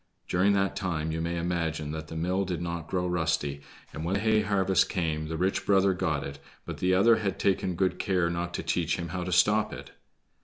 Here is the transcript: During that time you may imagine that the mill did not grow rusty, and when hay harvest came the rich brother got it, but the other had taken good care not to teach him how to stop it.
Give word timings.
During 0.27 0.53
that 0.53 0.75
time 0.75 1.11
you 1.11 1.21
may 1.21 1.37
imagine 1.37 1.91
that 1.91 2.07
the 2.07 2.15
mill 2.15 2.43
did 2.43 2.59
not 2.59 2.87
grow 2.87 3.05
rusty, 3.05 3.61
and 3.93 4.03
when 4.03 4.15
hay 4.15 4.41
harvest 4.41 4.89
came 4.89 5.27
the 5.27 5.37
rich 5.37 5.63
brother 5.63 5.93
got 5.93 6.23
it, 6.23 6.39
but 6.65 6.79
the 6.79 6.95
other 6.95 7.17
had 7.17 7.37
taken 7.37 7.75
good 7.75 7.99
care 7.99 8.27
not 8.31 8.51
to 8.55 8.63
teach 8.63 8.97
him 8.97 9.09
how 9.09 9.23
to 9.23 9.31
stop 9.31 9.71
it. 9.71 9.91